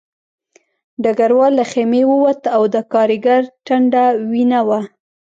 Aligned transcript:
ډګروال 1.03 1.53
له 1.59 1.65
خیمې 1.71 2.01
ووت 2.07 2.41
او 2.55 2.63
د 2.73 2.75
کارګر 2.93 3.41
ټنډه 3.65 4.03
وینه 4.31 4.59
وه 4.67 4.81